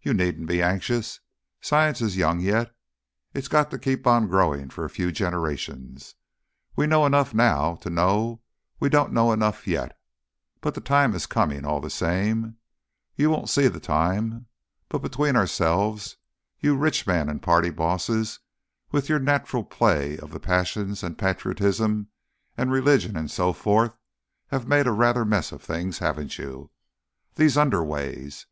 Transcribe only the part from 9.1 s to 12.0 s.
know enough yet.... But the time is coming, all the